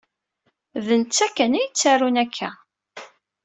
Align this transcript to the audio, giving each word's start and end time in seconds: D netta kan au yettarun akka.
D 0.85 0.87
netta 1.01 1.27
kan 1.35 1.57
au 1.57 1.63
yettarun 1.63 2.21
akka. 2.23 2.49